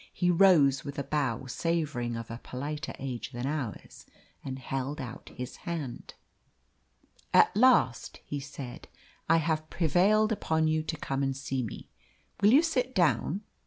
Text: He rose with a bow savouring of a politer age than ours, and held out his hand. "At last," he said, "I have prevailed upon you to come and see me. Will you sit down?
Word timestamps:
He 0.11 0.31
rose 0.31 0.83
with 0.83 0.97
a 0.97 1.03
bow 1.03 1.45
savouring 1.45 2.15
of 2.17 2.31
a 2.31 2.39
politer 2.39 2.95
age 2.97 3.33
than 3.33 3.45
ours, 3.45 4.07
and 4.43 4.57
held 4.57 4.99
out 4.99 5.29
his 5.35 5.57
hand. 5.57 6.15
"At 7.35 7.55
last," 7.55 8.19
he 8.25 8.39
said, 8.39 8.87
"I 9.29 9.37
have 9.37 9.69
prevailed 9.69 10.31
upon 10.31 10.67
you 10.67 10.81
to 10.81 10.97
come 10.97 11.21
and 11.21 11.37
see 11.37 11.61
me. 11.61 11.87
Will 12.41 12.51
you 12.51 12.63
sit 12.63 12.95
down? 12.95 13.41